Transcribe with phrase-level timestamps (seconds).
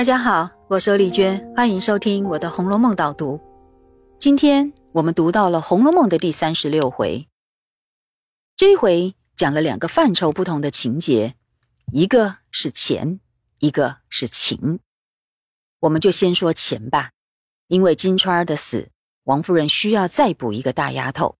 [0.00, 3.38] 大家好，我是丽娟，欢迎收听我的《红楼梦》导读。
[4.18, 7.28] 今天我们读到了《红楼梦》的第三十六回，
[8.56, 11.34] 这一回讲了两个范畴不同的情节，
[11.92, 13.20] 一个是钱，
[13.58, 14.80] 一个是情。
[15.80, 17.10] 我们就先说钱吧，
[17.66, 18.88] 因为金钏儿的死，
[19.24, 21.36] 王夫人需要再补一个大丫头，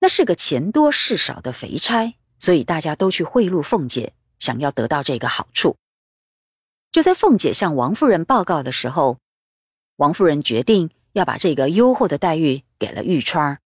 [0.00, 5.76] 那是个钱多事少的肥差，所以大家都去贿赂凤姐，想要得到这个好处。
[6.92, 9.18] 就在凤姐向王夫人报告的时候，
[9.96, 13.58] 王夫人决定要把这个优厚的待遇给了玉钏儿，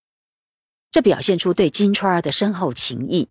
[0.92, 3.28] 这表现出对金钏儿的深厚情谊。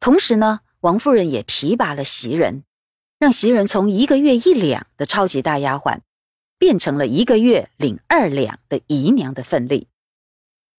[0.00, 2.64] 同时呢，王夫人也提拔了袭人，
[3.20, 6.00] 让袭人从一个月一两的超级大丫鬟，
[6.58, 9.86] 变成了一个月领二两的姨娘的份例。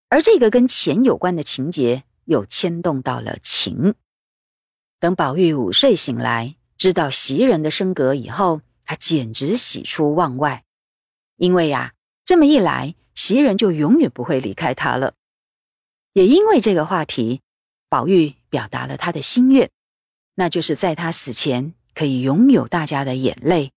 [0.10, 3.96] 而这个跟钱有关的情节，又牵动到了情。
[5.00, 6.58] 等宝玉午睡醒来。
[6.80, 10.64] 知道袭人的升格以后，他简直喜出望外，
[11.36, 15.14] 因为呀，这么一来，袭人就永远不会离开他了。
[16.14, 17.42] 也因为这个话题，
[17.90, 19.70] 宝玉表达了他的心愿，
[20.36, 23.74] 那就是在他死前可以拥有大家的眼泪，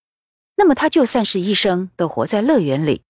[0.55, 3.03] 那么他就算是一生都活在乐园里，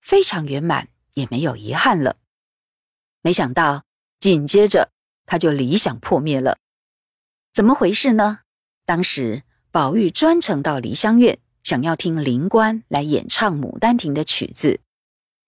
[0.00, 2.16] 非常圆满，也没有遗憾了。
[3.22, 3.82] 没想到
[4.20, 4.92] 紧接着
[5.26, 6.58] 他就理想破灭了，
[7.52, 8.41] 怎么回事呢？
[8.84, 14.80] 当时，宝玉专程到梨香院，想要听灵官来演唱《牡丹亭》的曲子，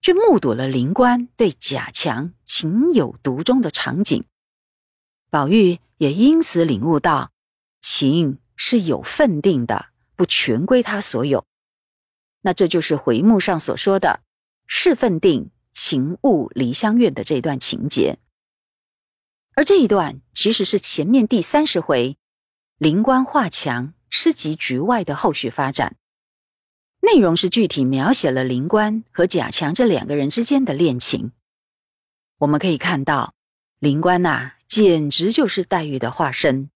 [0.01, 4.23] 却目睹了灵官对贾强情有独钟的场景。
[5.29, 7.31] 宝玉也因此领悟到，
[7.81, 11.45] 情是有分定的，不全归他所有。
[12.41, 14.21] 那这就是回目上所说的
[14.65, 18.17] “是分定情误梨香院”的这段情节。
[19.55, 22.17] 而这一段其实是前面第三十回。
[22.77, 25.95] 灵官画墙，诗集局外的后续发展，
[26.99, 31.31] 内容是具体描写了灵官和贾强这两个人之间的恋情。
[32.39, 33.33] 我们可以看到，
[33.79, 36.69] 灵官呐，简直就是黛玉的化身，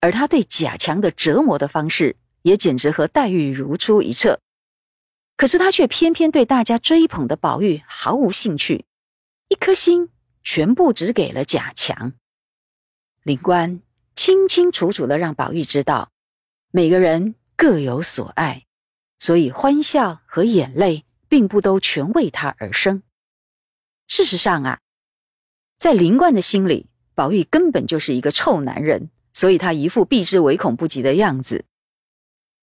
[0.00, 4.40] 而他对贾强的折磨的方式，也简直和黛玉如出一辙。
[5.36, 8.84] 可是他却偏偏对大家追捧的宝玉毫无兴趣，
[9.46, 10.10] 一颗心
[10.42, 12.14] 全部只给了贾强。
[13.22, 13.80] 灵官。
[14.26, 16.10] 清清楚楚的让宝玉知道，
[16.72, 18.66] 每个人各有所爱，
[19.20, 23.04] 所以欢笑和眼泪并不都全为他而生。
[24.08, 24.80] 事实上啊，
[25.78, 31.64] 在林冠的心里，宝玉根本就是一个臭男人，所以他一副避之唯恐不及的样子。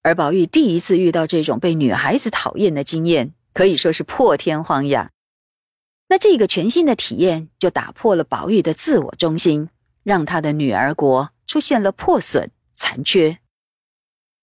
[0.02, 5.12] 而宝玉第一次遇到这种被女孩子讨厌的经验，可以说是破天荒呀。
[6.10, 9.70] 那这个全新的体验就打破了宝玉的自我中心，
[10.04, 11.32] 让他的女儿国。
[11.46, 13.38] 出现了破损残缺。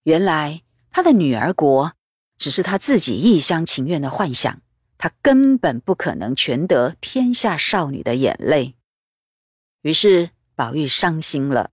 [0.05, 0.63] 原来
[0.93, 1.95] 他的女儿国
[2.39, 4.61] 只是他自己一厢情愿的幻想，
[4.97, 8.77] 他根本不可能全得天下少女的眼泪。
[9.83, 11.71] 于是宝玉伤心了，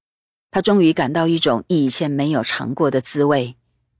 [0.49, 3.55] 他终于感到一种以前没有尝过的滋味，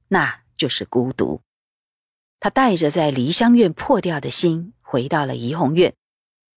[0.07, 1.41] 那就是孤独。
[2.39, 5.93] 他带着在梨香院破掉的心，回到了怡红院，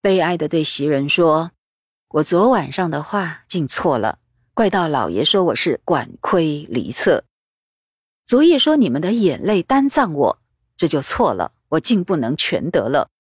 [0.01, 1.51] 悲哀的对袭人说
[2.15, 4.19] ：“我昨晚上的话竟错了。”
[4.53, 7.25] 怪到老爷说我是管窥离测，
[8.27, 10.39] 昨夜说你们的眼泪单葬我，
[10.77, 13.11] 这就错了，我竟不能全得了。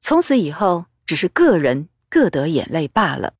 [0.00, 3.34] 从此以后，只是个人各得眼泪罢了。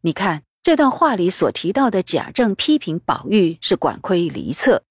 [0.00, 4.82] 你看这段话里所提到的贾政批评宝玉是管窥离侧，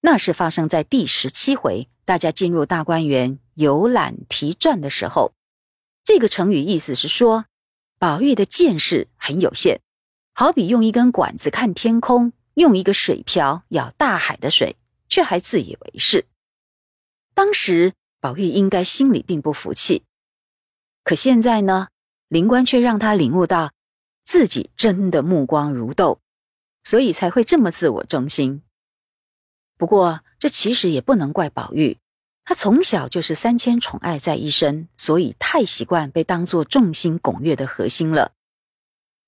[0.00, 5.34] 那是发生在第十七回，大家进入大观园游览题传的时候。
[6.02, 7.44] 这个成语意思是说，
[8.04, 9.80] 宝玉的见识很有限。
[10.34, 14.76] 好比用一根管子看天空，用一个水瓢舀大海的水，
[15.08, 16.26] 却还自以为是。
[17.32, 20.02] 当时宝玉应该心里并不服气，
[21.02, 21.88] 可现在呢，
[22.28, 23.72] 灵官却让他领悟到
[24.22, 26.20] 自己真的目光如豆，
[26.82, 28.60] 所以才会这么自我中心。
[29.78, 31.96] 不过这其实也不能怪宝玉，
[32.44, 38.32] 他从小就是三千宠爱在一身，所以太习惯被当作众星拱月的核心了。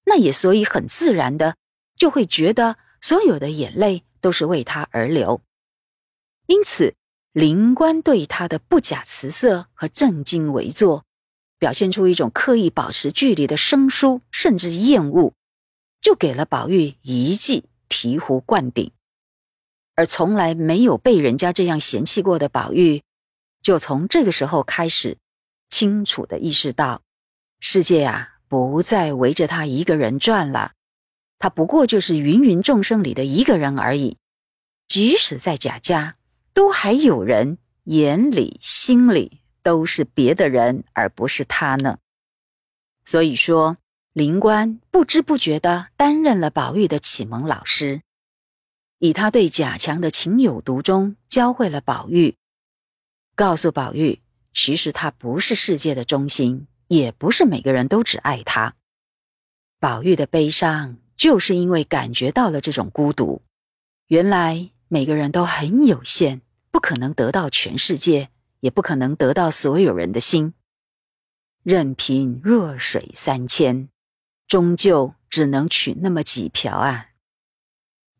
[0.05, 1.57] 那也所以很自然的
[1.97, 5.41] 就会觉得所有的眼泪都是为他而流，
[6.47, 6.95] 因此
[7.33, 11.05] 灵官对他的不假辞色和正襟危坐，
[11.59, 15.33] 表现出一种刻意保持距离的生疏甚至厌恶，
[16.01, 18.93] 就给了宝玉一记醍醐灌顶。
[19.95, 23.03] 而从来没有被人家这样嫌弃过的宝玉，
[23.67, 25.19] 就从这个时候开始
[25.69, 27.03] 清楚的意识到，
[27.59, 28.35] 世界啊。
[28.47, 30.75] 不再围着他一个人转了，
[31.41, 34.19] 他不过就是芸芸众生里的一个人而已。
[34.87, 36.15] 即使在贾家，
[36.55, 41.99] 都还有人眼里心里都是别的人，而不是他呢。
[43.05, 43.79] 所以说，
[44.13, 48.03] 林官不知不觉的担任了宝玉的启蒙老师，
[49.01, 52.37] 以他对贾强的情有独钟，教会了宝玉，
[53.37, 54.21] 告诉宝玉，
[54.53, 58.75] 其实他不是世界的中心，也不是每个人都只爱他。
[59.79, 63.43] 宝玉的悲伤，就是因为感觉到了这种孤独。
[64.09, 64.71] 原来。
[64.89, 68.31] 每个人都很有限，不可能得到全世界，
[68.61, 70.55] 也不可能得到所有人的心。
[71.65, 73.89] 任凭弱水三千，
[74.47, 77.09] 终究只能取那么几瓢啊！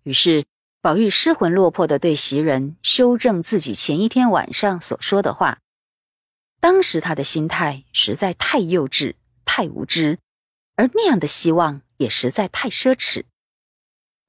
[0.03, 0.45] 于是，
[0.87, 5.59] 宝玉失魂落魄的对袭人修正自己前一天晚上所说的话。
[6.61, 10.21] 当时他的心态实在太幼稚、太无知，
[10.77, 13.25] 而那样的希望也实在太奢侈。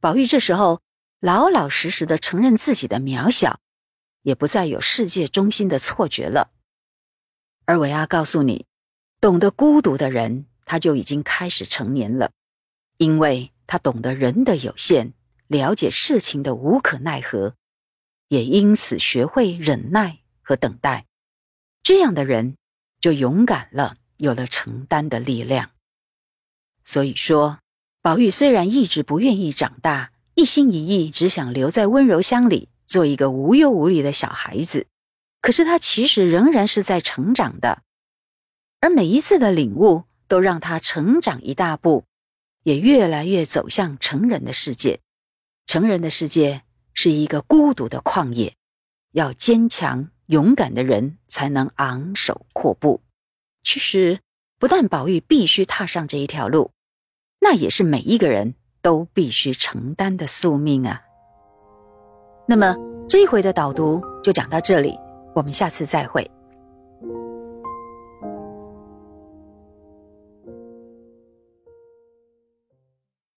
[0.01, 0.81] 宝玉这时候。
[1.19, 3.59] 老老实实的承认自己的渺小，
[4.23, 6.49] 也不再有世界中心的错觉了。
[7.65, 8.65] 而我要告诉你，
[9.21, 12.31] 懂得孤独的人，他就已经开始成年了，
[12.97, 15.13] 因为他懂得人的有限，
[15.47, 17.55] 了解事情的无可奈何，
[18.27, 21.05] 也因此学会忍耐和等待。
[21.83, 22.57] 这样的人
[23.01, 25.71] 就勇敢了，有了承担的力量。
[26.83, 27.59] 所以说，
[28.01, 30.11] 宝玉虽然一直不愿意长大。
[30.39, 34.85] 一心一意只想留在温柔乡里，做一个无忧无虑的小孩子。
[35.41, 37.81] 可是他其实仍然是在成长的，
[38.79, 42.05] 而每一次的领悟都让他成长一大步，
[42.61, 44.99] 也越来越走向成人的世界。
[45.67, 46.63] 成人的世界
[46.95, 48.55] 是一个孤独的旷野，
[49.11, 53.01] 要坚强勇敢的人才能昂首阔步。
[53.61, 54.19] 其实，
[54.57, 56.71] 不但宝玉必须踏上这一条路，
[57.41, 58.55] 那也是每一个人。
[58.79, 61.01] 都必须承担的宿命啊！
[62.47, 62.73] 那么
[63.09, 64.97] 这一回的导读就讲到这里，
[65.35, 66.29] 我们下次再会。